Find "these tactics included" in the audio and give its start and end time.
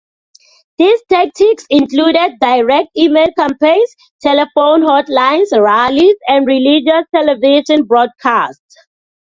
0.79-2.31